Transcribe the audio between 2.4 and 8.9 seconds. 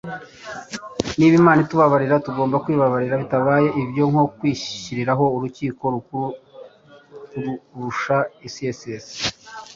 kwibabarira bitabaye ibyo nko kwishyiriraho urukiko rukuru kumurusha- c s